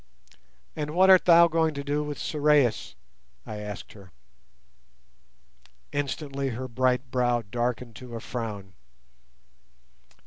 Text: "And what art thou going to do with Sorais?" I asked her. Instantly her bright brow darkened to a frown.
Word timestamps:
"And 0.75 0.95
what 0.95 1.11
art 1.11 1.25
thou 1.25 1.47
going 1.47 1.75
to 1.75 1.83
do 1.83 2.03
with 2.03 2.17
Sorais?" 2.17 2.95
I 3.45 3.57
asked 3.57 3.93
her. 3.93 4.11
Instantly 5.91 6.49
her 6.49 6.67
bright 6.67 7.11
brow 7.11 7.43
darkened 7.43 7.95
to 7.97 8.15
a 8.15 8.19
frown. 8.19 8.73